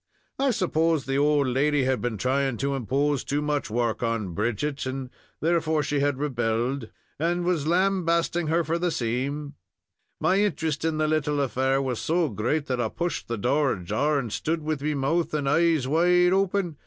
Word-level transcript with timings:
I 0.39 0.49
supposed 0.49 1.05
the 1.07 1.19
old 1.19 1.45
lady 1.45 1.83
had 1.83 2.01
been 2.01 2.17
trying 2.17 2.57
to 2.57 2.73
impose 2.73 3.23
too 3.23 3.39
much 3.39 3.69
work 3.69 4.01
on 4.01 4.33
Bridget, 4.33 4.87
and, 4.87 5.11
therefore, 5.41 5.83
she 5.83 5.99
had 5.99 6.17
rebelled, 6.17 6.89
and 7.19 7.45
was 7.45 7.67
lambasting 7.67 8.47
her 8.47 8.63
for 8.63 8.79
the 8.79 8.89
same. 8.89 9.53
My 10.19 10.37
interest 10.39 10.83
in 10.83 10.97
the 10.97 11.07
little 11.07 11.39
affair 11.39 11.83
was 11.83 11.99
so 11.99 12.29
great, 12.29 12.65
that 12.65 12.81
I 12.81 12.89
pushed 12.89 13.27
the 13.27 13.37
door 13.37 13.73
ajar, 13.73 14.17
and 14.17 14.33
stood 14.33 14.63
with 14.63 14.81
me 14.81 14.95
mouth 14.95 15.35
and 15.35 15.47
eyes 15.47 15.87
wide 15.87 16.33
open. 16.33 16.77